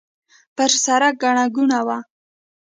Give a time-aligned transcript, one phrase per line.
[0.55, 1.97] پر سړک ګڼه ګوڼه وه.